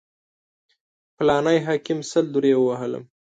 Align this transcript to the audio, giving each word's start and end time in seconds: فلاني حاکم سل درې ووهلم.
فلاني 1.17 1.55
حاکم 1.65 1.99
سل 2.11 2.25
درې 2.35 2.51
ووهلم. 2.57 3.03